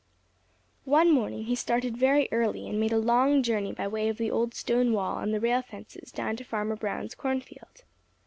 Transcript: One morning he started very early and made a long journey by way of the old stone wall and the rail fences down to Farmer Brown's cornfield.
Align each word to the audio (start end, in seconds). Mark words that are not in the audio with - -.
One 0.89 1.11
morning 1.11 1.43
he 1.43 1.53
started 1.53 1.95
very 1.95 2.27
early 2.31 2.67
and 2.67 2.79
made 2.79 2.91
a 2.91 2.97
long 2.97 3.43
journey 3.43 3.71
by 3.71 3.87
way 3.87 4.09
of 4.09 4.17
the 4.17 4.31
old 4.31 4.55
stone 4.55 4.93
wall 4.93 5.19
and 5.19 5.31
the 5.31 5.39
rail 5.39 5.61
fences 5.61 6.11
down 6.11 6.35
to 6.37 6.43
Farmer 6.43 6.75
Brown's 6.75 7.13
cornfield. 7.13 7.83